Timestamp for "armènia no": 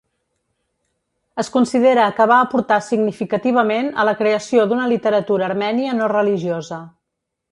5.51-6.11